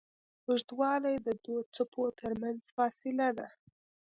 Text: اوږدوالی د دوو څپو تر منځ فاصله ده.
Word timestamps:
اوږدوالی 0.47 1.15
د 1.27 1.29
دوو 1.43 1.57
څپو 1.75 2.03
تر 2.19 2.31
منځ 2.41 2.61
فاصله 2.75 3.27
ده. 3.37 3.47